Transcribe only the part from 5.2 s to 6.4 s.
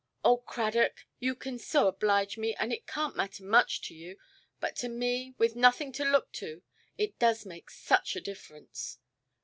with nothing to look